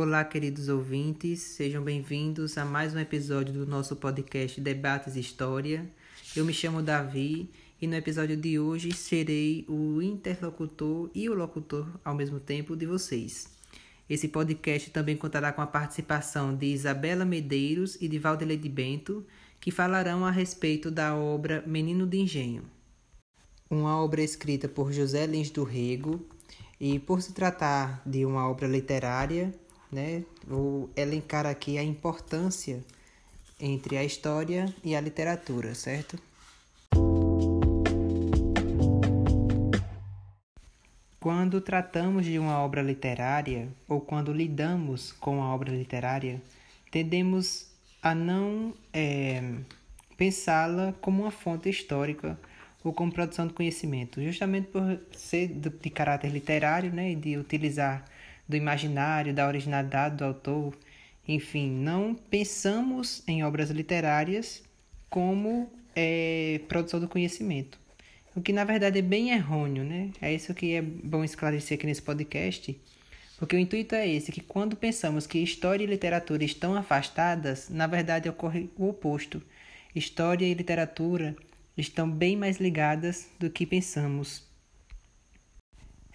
[0.00, 5.90] Olá, queridos ouvintes, sejam bem-vindos a mais um episódio do nosso podcast Debates História.
[6.36, 7.50] Eu me chamo Davi
[7.82, 12.86] e no episódio de hoje serei o interlocutor e o locutor ao mesmo tempo de
[12.86, 13.48] vocês.
[14.08, 19.26] Esse podcast também contará com a participação de Isabela Medeiros e de Valdeleide Bento,
[19.58, 22.62] que falarão a respeito da obra Menino de Engenho.
[23.68, 26.24] Uma obra escrita por José Lins do Rego,
[26.80, 29.52] e por se tratar de uma obra literária,
[29.90, 32.84] né, vou elencar aqui a importância
[33.60, 36.18] entre a história e a literatura, certo?
[41.20, 46.40] Quando tratamos de uma obra literária ou quando lidamos com a obra literária,
[46.90, 47.66] tendemos
[48.00, 49.42] a não é,
[50.16, 52.38] pensá-la como uma fonte histórica
[52.84, 58.04] ou como produção de conhecimento, justamente por ser de caráter literário, né, e de utilizar
[58.48, 60.76] do imaginário, da originalidade do autor,
[61.26, 64.62] enfim, não pensamos em obras literárias
[65.10, 67.78] como é, produção do conhecimento,
[68.34, 70.10] o que na verdade é bem errôneo, né?
[70.22, 72.80] É isso que é bom esclarecer aqui nesse podcast,
[73.38, 77.86] porque o intuito é esse, que quando pensamos que história e literatura estão afastadas, na
[77.86, 79.42] verdade ocorre o oposto.
[79.94, 81.36] História e literatura
[81.76, 84.47] estão bem mais ligadas do que pensamos.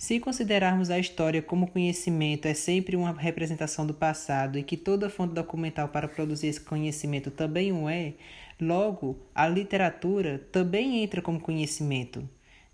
[0.03, 5.09] Se considerarmos a história como conhecimento é sempre uma representação do passado e que toda
[5.09, 8.13] fonte documental para produzir esse conhecimento também o é,
[8.59, 12.27] logo a literatura também entra como conhecimento,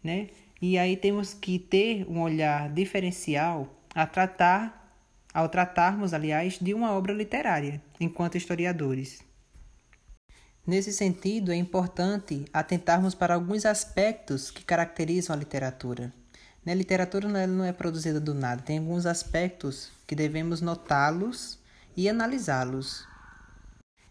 [0.03, 0.29] né?
[0.59, 4.91] E aí temos que ter um olhar diferencial a tratar,
[5.31, 9.21] ao tratarmos, aliás, de uma obra literária, enquanto historiadores.
[10.65, 16.11] Nesse sentido, é importante atentarmos para alguns aspectos que caracterizam a literatura.
[16.65, 21.57] A literatura não é produzida do nada, tem alguns aspectos que devemos notá-los
[21.97, 23.07] e analisá-los.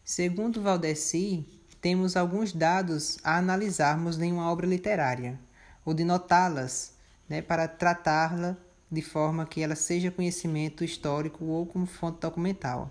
[0.05, 1.47] Segundo Valdeci,
[1.81, 5.39] temos alguns dados a analisarmos em uma obra literária,
[5.85, 6.95] ou de notá-las,
[7.29, 8.57] né, para tratá-la
[8.91, 12.91] de forma que ela seja conhecimento histórico ou como fonte documental.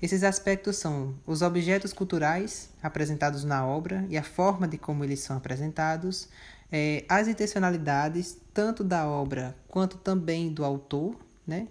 [0.00, 5.20] Esses aspectos são os objetos culturais apresentados na obra e a forma de como eles
[5.20, 6.28] são apresentados,
[6.70, 11.68] é, as intencionalidades tanto da obra quanto também do autor, né?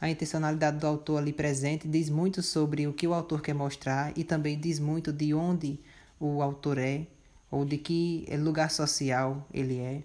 [0.00, 4.12] A intencionalidade do autor ali presente diz muito sobre o que o autor quer mostrar
[4.16, 5.78] e também diz muito de onde
[6.18, 7.06] o autor é
[7.50, 10.02] ou de que lugar social ele é.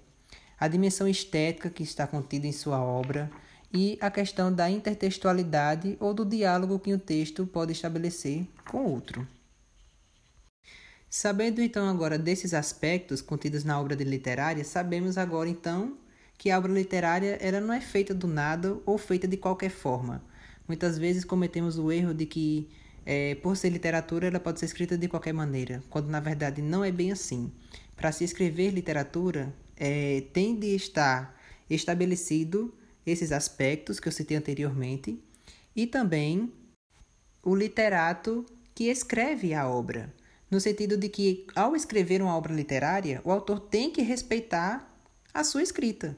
[0.59, 3.31] A dimensão estética que está contida em sua obra,
[3.73, 9.27] e a questão da intertextualidade ou do diálogo que o texto pode estabelecer com outro.
[11.09, 15.97] Sabendo então agora desses aspectos contidos na obra literária, sabemos agora então
[16.37, 20.23] que a obra literária ela não é feita do nada ou feita de qualquer forma.
[20.67, 22.69] Muitas vezes cometemos o erro de que,
[23.05, 26.83] é, por ser literatura, ela pode ser escrita de qualquer maneira, quando na verdade não
[26.83, 27.51] é bem assim.
[27.95, 31.35] Para se escrever literatura, é, tem de estar
[31.69, 32.73] estabelecido
[33.05, 35.23] esses aspectos que eu citei anteriormente,
[35.73, 36.51] e também
[37.41, 38.45] o literato
[38.75, 40.13] que escreve a obra,
[40.49, 44.89] no sentido de que, ao escrever uma obra literária, o autor tem que respeitar
[45.33, 46.15] a sua escrita,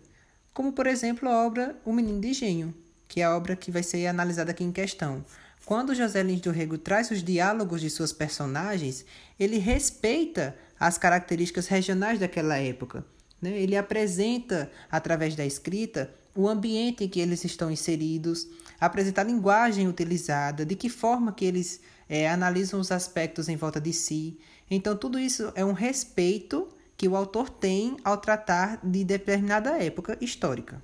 [0.53, 2.73] como, por exemplo, a obra O Menino de Engenho,
[3.07, 5.23] que é a obra que vai ser analisada aqui em questão.
[5.65, 9.05] Quando José Lins do Rego traz os diálogos de suas personagens,
[9.39, 13.05] ele respeita as características regionais daquela época.
[13.41, 13.59] Né?
[13.59, 18.47] Ele apresenta, através da escrita, o ambiente em que eles estão inseridos,
[18.79, 23.79] apresentar a linguagem utilizada, de que forma que eles é, analisam os aspectos em volta
[23.79, 24.39] de si.
[24.69, 30.17] Então, tudo isso é um respeito que o autor tem ao tratar de determinada época
[30.19, 30.81] histórica.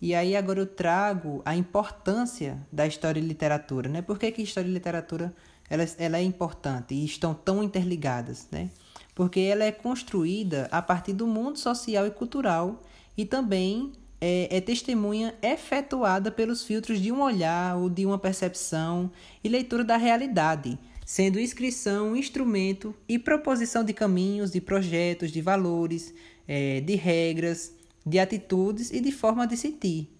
[0.00, 4.02] E aí agora eu trago a importância da história e literatura, né?
[4.02, 5.34] Por que, que história e literatura
[5.70, 8.70] ela, ela é importante e estão tão interligadas, né?
[9.16, 12.82] Porque ela é construída a partir do mundo social e cultural
[13.16, 19.10] e também é, é, testemunha efetuada pelos filtros de um olhar ou de uma percepção
[19.42, 26.12] e leitura da realidade, sendo inscrição, instrumento e proposição de caminhos, de projetos, de valores,
[26.46, 27.72] é, de regras,
[28.04, 30.10] de atitudes e de forma de sentir.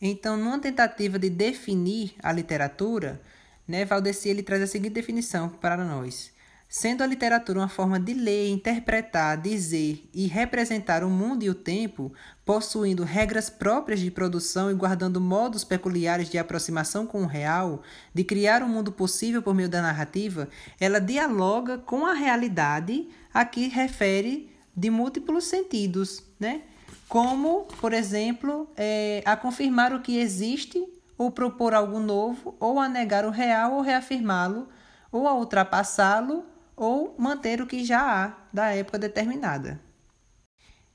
[0.00, 3.20] Então, numa tentativa de definir a literatura,
[3.66, 6.33] né, Valdeci ele traz a seguinte definição para nós.
[6.76, 11.54] Sendo a literatura uma forma de ler, interpretar, dizer e representar o mundo e o
[11.54, 12.12] tempo,
[12.44, 17.80] possuindo regras próprias de produção e guardando modos peculiares de aproximação com o real,
[18.12, 20.48] de criar um mundo possível por meio da narrativa,
[20.80, 26.62] ela dialoga com a realidade a que refere de múltiplos sentidos, né?
[27.08, 30.84] como, por exemplo, é, a confirmar o que existe
[31.16, 34.68] ou propor algo novo, ou a negar o real ou reafirmá-lo,
[35.12, 39.80] ou a ultrapassá-lo, ou manter o que já há da época determinada.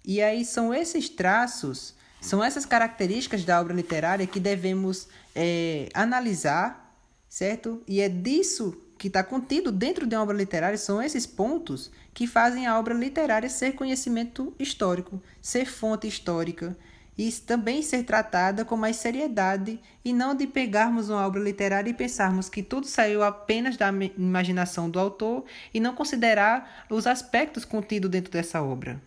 [0.03, 6.95] E aí são esses traços, são essas características da obra literária que devemos é, analisar,
[7.27, 7.83] certo?
[7.87, 12.27] E é disso que está contido dentro de uma obra literária, são esses pontos que
[12.27, 16.77] fazem a obra literária ser conhecimento histórico, ser fonte histórica,
[17.19, 21.94] e também ser tratada com mais seriedade e não de pegarmos uma obra literária e
[21.94, 25.44] pensarmos que tudo saiu apenas da imaginação do autor
[25.74, 29.01] e não considerar os aspectos contidos dentro dessa obra.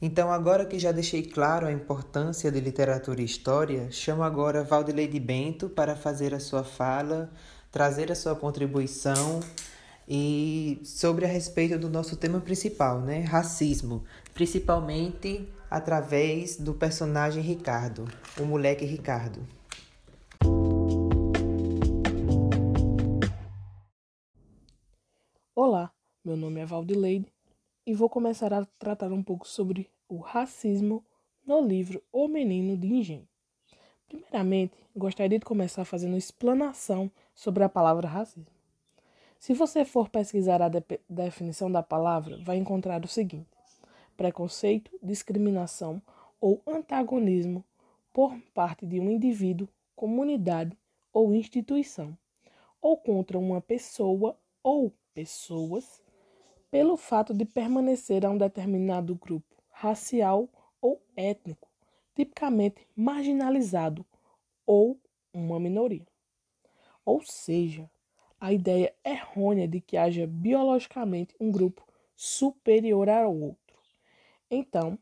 [0.00, 5.18] Então, agora que já deixei claro a importância de literatura e história, chamo agora Valdeleide
[5.18, 7.32] Bento para fazer a sua fala,
[7.72, 9.40] trazer a sua contribuição
[10.08, 18.06] e sobre a respeito do nosso tema principal, né, racismo, principalmente através do personagem Ricardo,
[18.38, 19.40] o moleque Ricardo.
[25.54, 25.90] Olá,
[26.24, 27.26] meu nome é Valdileide
[27.86, 31.04] e vou começar a tratar um pouco sobre o racismo
[31.44, 33.28] no livro O Menino de Engenho.
[34.08, 38.55] Primeiramente, gostaria de começar fazendo explanação sobre a palavra racismo.
[39.38, 43.48] Se você for pesquisar a de definição da palavra, vai encontrar o seguinte:
[44.16, 46.00] preconceito, discriminação
[46.40, 47.64] ou antagonismo
[48.12, 50.76] por parte de um indivíduo, comunidade
[51.12, 52.16] ou instituição,
[52.80, 56.02] ou contra uma pessoa ou pessoas,
[56.70, 60.48] pelo fato de permanecer a um determinado grupo racial
[60.80, 61.68] ou étnico,
[62.14, 64.04] tipicamente marginalizado
[64.66, 64.98] ou
[65.32, 66.06] uma minoria.
[67.04, 67.88] Ou seja,
[68.46, 73.66] a ideia errônea de que haja biologicamente um grupo superior ao outro
[74.50, 74.98] então,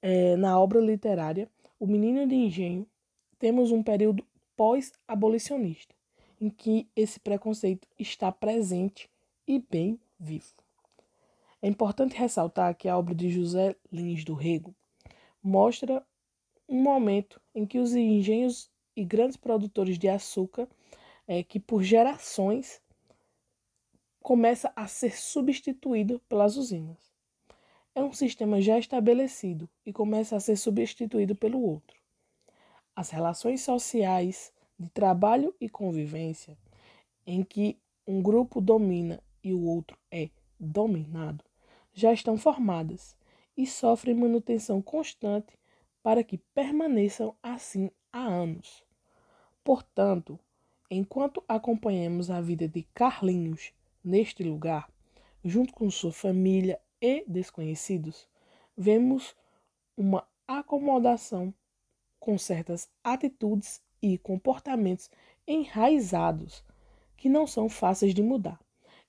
[0.00, 1.48] é, na obra literária
[1.78, 2.86] O Menino de Engenho,
[3.38, 4.24] temos um período
[4.56, 5.94] pós-abolicionista,
[6.40, 9.10] em que esse preconceito está presente
[9.46, 10.54] e bem vivo.
[11.60, 14.74] É importante ressaltar que a obra de José Lins do Rego
[15.42, 16.04] mostra
[16.68, 20.68] um momento em que os engenhos e grandes produtores de açúcar,
[21.26, 22.80] é, que por gerações
[24.20, 27.12] começa a ser substituído pelas usinas
[27.94, 31.96] é um sistema já estabelecido e começa a ser substituído pelo outro.
[32.96, 36.56] As relações sociais de trabalho e convivência,
[37.26, 41.44] em que um grupo domina e o outro é dominado,
[41.92, 43.16] já estão formadas
[43.56, 45.58] e sofrem manutenção constante
[46.02, 48.82] para que permaneçam assim há anos.
[49.62, 50.38] Portanto,
[50.94, 53.72] enquanto acompanhamos a vida de Carlinhos
[54.04, 54.90] neste lugar,
[55.42, 58.28] junto com sua família e desconhecidos,
[58.76, 59.34] vemos
[59.96, 61.54] uma acomodação
[62.20, 65.10] com certas atitudes e comportamentos
[65.48, 66.62] enraizados
[67.16, 68.60] que não são fáceis de mudar,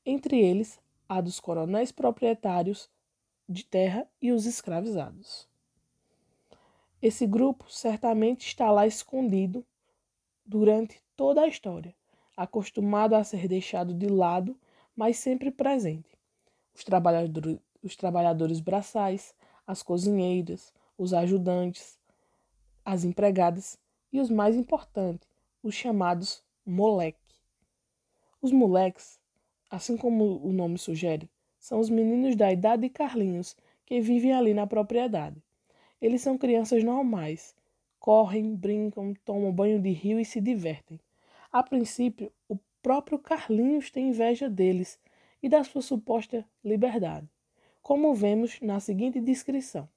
[0.06, 2.90] entre eles a dos coronéis proprietários
[3.48, 5.50] de terra e os escravizados.
[7.02, 9.66] Esse grupo certamente está lá escondido
[10.46, 11.96] durante toda a história,
[12.36, 14.58] acostumado a ser deixado de lado,
[14.96, 16.18] mas sempre presente.
[16.76, 19.34] Os trabalhadores, os trabalhadores braçais,
[19.66, 22.00] as cozinheiras, os ajudantes,
[22.84, 23.78] as empregadas
[24.12, 25.28] e os mais importantes,
[25.62, 27.20] os chamados moleque.
[28.42, 29.20] Os moleques,
[29.70, 34.54] assim como o nome sugere, são os meninos da idade de Carlinhos que vivem ali
[34.54, 35.42] na propriedade.
[36.02, 37.56] Eles são crianças normais,
[38.04, 41.00] correm, brincam, tomam banho de rio e se divertem.
[41.50, 45.00] A princípio, o próprio Carlinhos tem inveja deles
[45.42, 47.30] e da sua suposta liberdade
[47.84, 49.88] como vemos na seguinte descrição.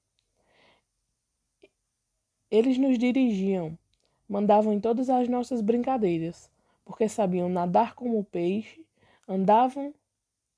[2.51, 3.79] Eles nos dirigiam,
[4.27, 6.51] mandavam em todas as nossas brincadeiras,
[6.83, 8.85] porque sabiam nadar como peixe,
[9.25, 9.93] andavam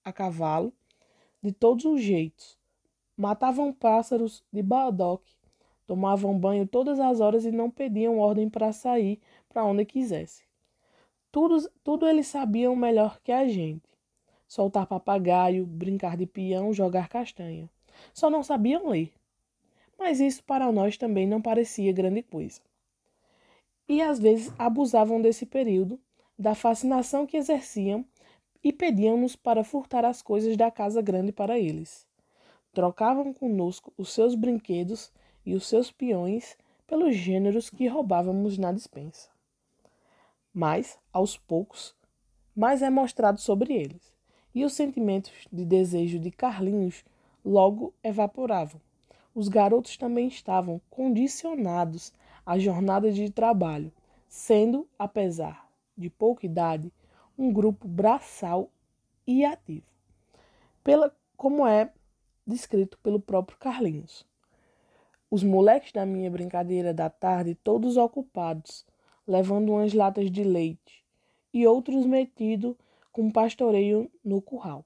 [0.03, 0.73] a cavalo
[1.41, 2.57] de todos os jeitos,
[3.15, 5.35] matavam pássaros de baldoque,
[5.89, 9.19] tomavam banho todas as horas e não pediam ordem para sair
[9.49, 10.43] para onde quisesse.
[11.31, 13.89] Tudo, tudo eles sabiam melhor que a gente
[14.47, 17.67] soltar papagaio, brincar de peão, jogar castanha.
[18.13, 19.11] Só não sabiam ler.
[19.97, 22.61] Mas isso para nós também não parecia grande coisa.
[23.87, 25.99] E às vezes abusavam desse período,
[26.37, 28.05] da fascinação que exerciam
[28.63, 32.05] e pediam-nos para furtar as coisas da casa grande para eles.
[32.71, 35.11] Trocavam conosco os seus brinquedos
[35.49, 39.29] e os seus peões pelos gêneros que roubávamos na dispensa.
[40.53, 41.95] Mas, aos poucos,
[42.55, 44.13] mais é mostrado sobre eles
[44.53, 47.03] e os sentimentos de desejo de Carlinhos
[47.43, 48.79] logo evaporavam.
[49.33, 52.13] Os garotos também estavam condicionados
[52.45, 53.91] à jornada de trabalho
[54.27, 56.93] sendo, apesar de pouca idade,
[57.35, 58.69] um grupo braçal
[59.25, 59.87] e ativo,
[60.83, 61.91] pela, como é
[62.45, 64.28] descrito pelo próprio Carlinhos.
[65.31, 68.85] Os moleques da minha brincadeira da tarde, todos ocupados,
[69.27, 71.05] levando umas latas de leite,
[71.53, 72.75] e outros metidos
[73.11, 74.85] com pastoreio no curral.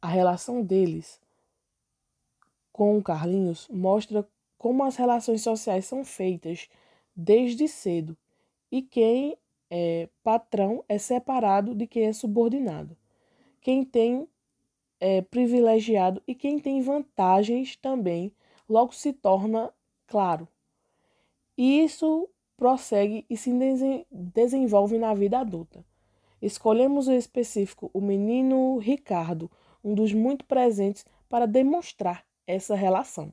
[0.00, 1.20] A relação deles
[2.72, 4.26] com o Carlinhos mostra
[4.58, 6.68] como as relações sociais são feitas
[7.14, 8.16] desde cedo
[8.70, 9.36] e quem
[9.70, 12.96] é patrão é separado de quem é subordinado.
[13.60, 14.28] Quem tem
[15.00, 18.32] é privilegiado e quem tem vantagens também
[18.68, 19.72] logo se torna
[20.06, 20.48] claro.
[21.56, 23.50] E isso prossegue e se
[24.10, 25.84] desenvolve na vida adulta.
[26.40, 29.50] Escolhemos o específico, o menino Ricardo,
[29.82, 33.32] um dos muito presentes para demonstrar essa relação.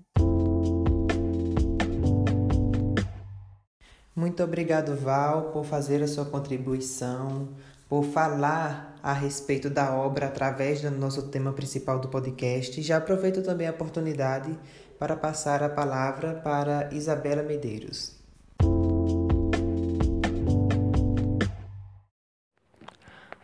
[4.16, 7.50] Muito obrigado, Val, por fazer a sua contribuição,
[7.90, 12.82] por falar a respeito da obra através do nosso tema principal do podcast.
[12.82, 14.58] Já aproveito também a oportunidade
[15.00, 18.22] para passar a palavra para Isabela Medeiros.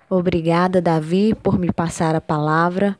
[0.09, 2.97] Obrigada, Davi, por me passar a palavra.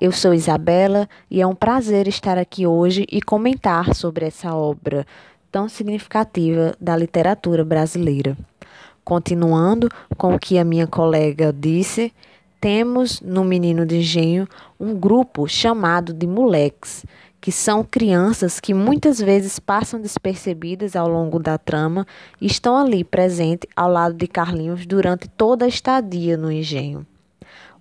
[0.00, 5.06] Eu sou Isabela e é um prazer estar aqui hoje e comentar sobre essa obra
[5.50, 8.36] tão significativa da literatura brasileira.
[9.04, 12.12] Continuando com o que a minha colega disse,
[12.60, 17.06] temos no Menino de Engenho um grupo chamado de moleques,
[17.40, 22.06] que são crianças que muitas vezes passam despercebidas ao longo da trama
[22.40, 27.06] e estão ali presentes ao lado de Carlinhos durante toda a estadia no engenho.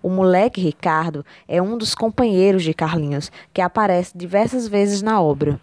[0.01, 5.59] O moleque Ricardo é um dos companheiros de Carlinhos, que aparece diversas vezes na obra.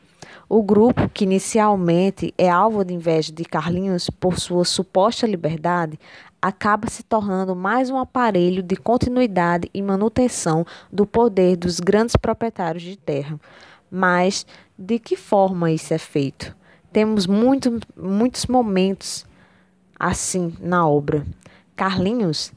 [0.49, 5.99] O grupo, que inicialmente é alvo de inveja de Carlinhos por sua suposta liberdade,
[6.43, 12.83] acaba se tornando mais um aparelho de continuidade e manutenção do poder dos grandes proprietários
[12.83, 13.41] de terra.
[13.97, 14.45] Mas
[14.77, 16.57] de que forma isso é feito?
[16.93, 19.25] Temos muito, muitos momentos
[19.97, 21.25] assim na obra.
[21.77, 22.53] Carlinhos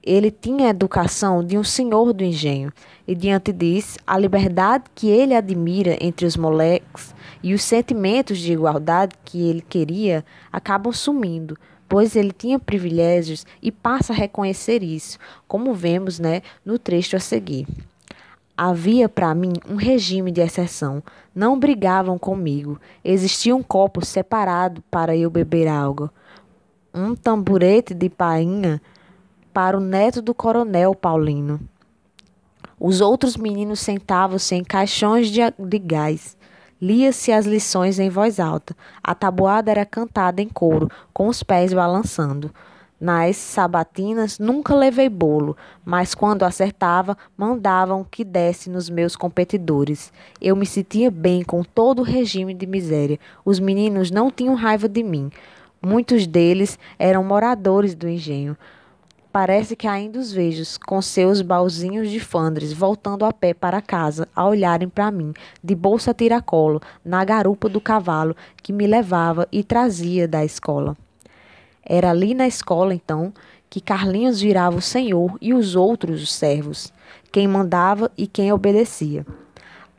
[0.00, 2.72] ele tinha a educação de um senhor do engenho,
[3.06, 8.52] e diante disso, a liberdade que ele admira entre os moleques e os sentimentos de
[8.52, 11.58] igualdade que ele queria acabam sumindo,
[11.88, 17.20] pois ele tinha privilégios e passa a reconhecer isso, como vemos né, no trecho a
[17.20, 17.66] seguir.
[18.62, 21.02] Havia para mim um regime de exceção.
[21.34, 22.78] Não brigavam comigo.
[23.02, 26.10] Existia um copo separado para eu beber algo.
[26.92, 28.78] Um tamburete de painha
[29.50, 31.58] para o neto do coronel Paulino.
[32.78, 36.36] Os outros meninos sentavam-se em caixões de, de gás.
[36.82, 38.76] Lia-se as lições em voz alta.
[39.02, 42.50] A tabuada era cantada em coro, com os pés balançando.
[43.00, 50.12] Nas sabatinas nunca levei bolo, mas quando acertava, mandavam que desse nos meus competidores.
[50.38, 53.18] Eu me sentia bem com todo o regime de miséria.
[53.42, 55.30] Os meninos não tinham raiva de mim.
[55.80, 58.54] Muitos deles eram moradores do engenho.
[59.32, 64.28] Parece que ainda os vejo com seus baúzinhos de fandres voltando a pé para casa,
[64.36, 65.32] a olharem para mim,
[65.64, 70.94] de bolsa tiracolo, na garupa do cavalo que me levava e trazia da escola.
[71.92, 73.34] Era ali na escola, então,
[73.68, 76.92] que Carlinhos virava o senhor e os outros os servos,
[77.32, 79.26] quem mandava e quem obedecia.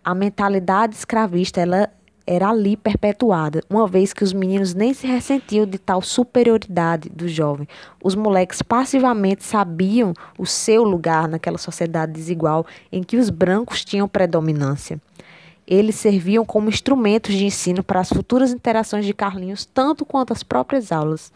[0.01, 1.89] A mentalidade escravista ela
[2.25, 7.27] era ali perpetuada, uma vez que os meninos nem se ressentiam de tal superioridade do
[7.27, 7.67] jovem.
[8.01, 14.07] Os moleques passivamente sabiam o seu lugar naquela sociedade desigual em que os brancos tinham
[14.07, 14.98] predominância.
[15.67, 20.41] Eles serviam como instrumentos de ensino para as futuras interações de Carlinhos, tanto quanto as
[20.41, 21.31] próprias aulas,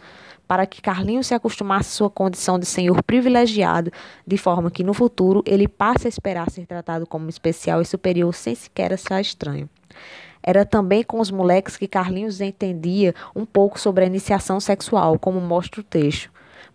[0.48, 3.92] para que Carlinhos se acostumasse à sua condição de senhor privilegiado,
[4.26, 8.34] de forma que no futuro ele passe a esperar ser tratado como especial e superior
[8.34, 9.70] sem sequer achar estranho.
[10.44, 15.42] Era também com os moleques que Carlinhos entendia um pouco sobre a iniciação sexual, como
[15.42, 16.30] mostra o texto.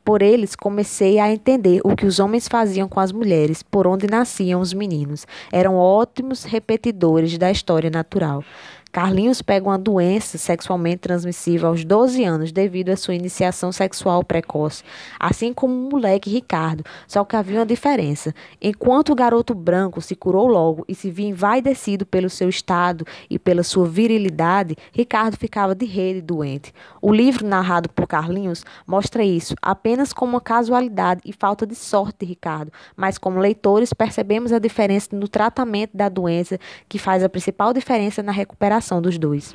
[0.05, 4.07] Por eles comecei a entender o que os homens faziam com as mulheres, por onde
[4.07, 5.27] nasciam os meninos.
[5.53, 8.43] Eram ótimos repetidores da história natural.
[8.93, 14.83] Carlinhos pega uma doença sexualmente transmissível aos 12 anos devido à sua iniciação sexual precoce,
[15.19, 18.35] assim como o moleque Ricardo, só que havia uma diferença.
[18.61, 23.39] Enquanto o garoto branco se curou logo e se via envaidecido pelo seu estado e
[23.39, 26.75] pela sua virilidade, Ricardo ficava de rede doente.
[27.01, 32.19] O livro narrado por Carlinhos mostra isso apenas como uma casualidade e falta de sorte
[32.21, 37.29] de Ricardo, mas como leitores percebemos a diferença no tratamento da doença que faz a
[37.29, 39.55] principal diferença na recuperação dos dois.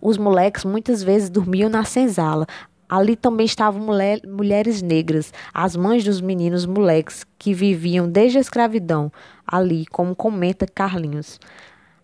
[0.00, 2.46] Os moleques muitas vezes dormiam na senzala.
[2.88, 8.40] Ali também estavam mulher, mulheres negras, as mães dos meninos moleques que viviam desde a
[8.40, 9.10] escravidão,
[9.46, 11.40] ali, como comenta Carlinhos.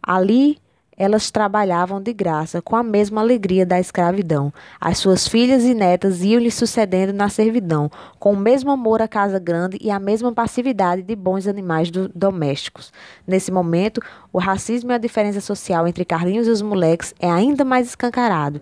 [0.02, 0.58] Ali
[0.98, 4.52] elas trabalhavam de graça, com a mesma alegria da escravidão.
[4.80, 7.88] As suas filhas e netas iam lhe sucedendo na servidão,
[8.18, 12.08] com o mesmo amor à casa grande e a mesma passividade de bons animais do,
[12.12, 12.92] domésticos.
[13.24, 14.02] Nesse momento,
[14.32, 18.60] o racismo e a diferença social entre Carlinhos e os moleques é ainda mais escancarado.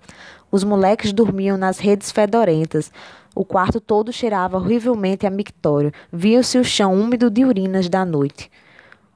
[0.52, 2.92] Os moleques dormiam nas redes fedorentas.
[3.34, 5.90] O quarto todo cheirava horrivelmente a mictório.
[6.12, 8.50] Via-se o chão úmido de urinas da noite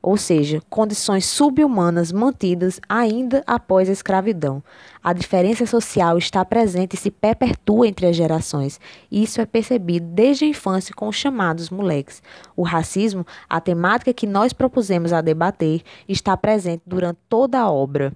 [0.03, 4.63] ou seja, condições subhumanas mantidas ainda após a escravidão.
[5.05, 8.81] A diferença social está presente e se perpetua entre as gerações.
[9.11, 12.23] Isso é percebido desde a infância com os chamados moleques.
[12.57, 18.13] O racismo, a temática que nós propusemos a debater, está presente durante toda a obra.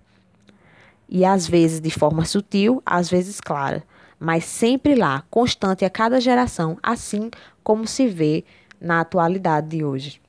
[1.08, 3.84] E às vezes de forma sutil, às vezes clara,
[4.18, 7.30] mas sempre lá, constante a cada geração, assim
[7.62, 8.42] como se vê
[8.80, 10.23] na atualidade de hoje.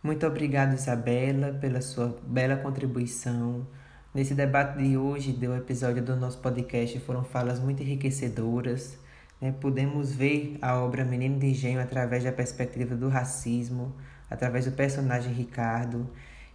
[0.00, 3.66] Muito obrigado, Isabela, pela sua bela contribuição.
[4.14, 8.96] Nesse debate de hoje, do episódio do nosso podcast, foram falas muito enriquecedoras.
[9.40, 9.52] Né?
[10.04, 13.92] Ver a obra Menino de Engenho através da perspectiva do racismo,
[14.30, 16.08] através do personagem Ricardo.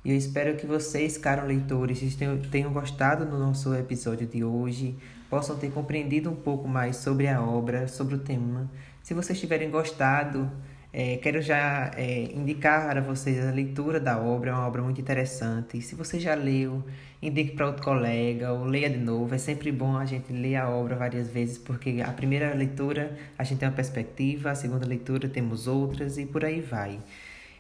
[0.06, 2.18] E eu espero que vocês, caros leitores,
[2.50, 4.98] tenham gostado do nosso episódio de hoje,
[5.30, 8.72] possam ter compreendido um pouco mais sobre a obra, sobre o tema.
[9.02, 10.50] Se vocês tiverem gostado,
[10.94, 15.02] é, quero já é, indicar a vocês a leitura da obra, é uma obra muito
[15.02, 15.82] interessante.
[15.82, 16.84] Se você já leu,
[17.20, 19.34] indique para outro colega ou leia de novo.
[19.34, 23.44] É sempre bom a gente ler a obra várias vezes, porque a primeira leitura a
[23.44, 27.00] gente tem uma perspectiva, a segunda leitura temos outras e por aí vai.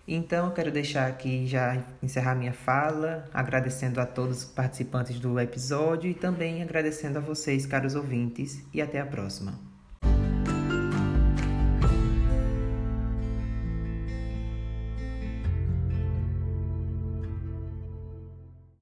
[0.07, 6.11] Então, quero deixar aqui já encerrar minha fala, agradecendo a todos os participantes do episódio
[6.11, 9.72] e também agradecendo a vocês, caros ouvintes, e até a próxima.